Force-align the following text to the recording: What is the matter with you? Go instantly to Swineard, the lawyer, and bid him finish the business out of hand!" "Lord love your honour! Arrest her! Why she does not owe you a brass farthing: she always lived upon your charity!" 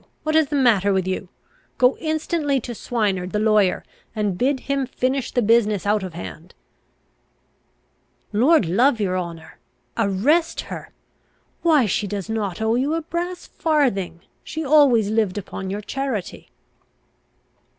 What 0.23 0.35
is 0.35 0.47
the 0.47 0.55
matter 0.55 0.91
with 0.93 1.07
you? 1.07 1.29
Go 1.77 1.95
instantly 1.97 2.59
to 2.61 2.73
Swineard, 2.73 3.33
the 3.33 3.37
lawyer, 3.39 3.85
and 4.15 4.35
bid 4.35 4.61
him 4.61 4.87
finish 4.87 5.29
the 5.29 5.43
business 5.43 5.85
out 5.85 6.01
of 6.01 6.15
hand!" 6.15 6.55
"Lord 8.33 8.65
love 8.65 8.99
your 8.99 9.15
honour! 9.15 9.59
Arrest 9.95 10.61
her! 10.61 10.89
Why 11.61 11.85
she 11.85 12.07
does 12.07 12.31
not 12.31 12.59
owe 12.63 12.73
you 12.73 12.95
a 12.95 13.03
brass 13.03 13.45
farthing: 13.45 14.21
she 14.43 14.65
always 14.65 15.11
lived 15.11 15.37
upon 15.37 15.69
your 15.69 15.81
charity!" 15.81 16.49